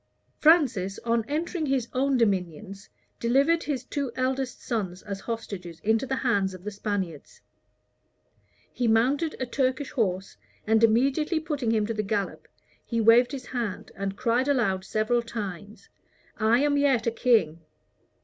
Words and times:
Francis, 0.39 0.97
on 1.05 1.23
entering 1.27 1.67
his 1.67 1.87
own 1.93 2.17
dominions, 2.17 2.89
delivered 3.19 3.61
his 3.61 3.83
two 3.83 4.11
eldest 4.15 4.59
sons 4.59 5.03
as 5.03 5.19
hostages 5.19 5.79
into 5.81 6.07
the 6.07 6.15
hands 6.15 6.55
of 6.55 6.63
the 6.63 6.71
Spaniards. 6.71 7.41
He 8.73 8.87
mounted 8.87 9.35
a 9.39 9.45
Turkish 9.45 9.91
horse, 9.91 10.37
and 10.65 10.83
immediately 10.83 11.39
putting 11.39 11.69
him 11.69 11.85
to 11.85 11.93
the 11.93 12.01
gallop, 12.01 12.47
he 12.83 12.99
waved 12.99 13.31
his 13.31 13.45
hand, 13.45 13.91
and 13.95 14.17
cried 14.17 14.47
aloud 14.47 14.83
several 14.85 15.21
times, 15.21 15.89
"I 16.35 16.61
am 16.61 16.77
yet 16.79 17.05
a 17.05 17.11
king." 17.11 17.59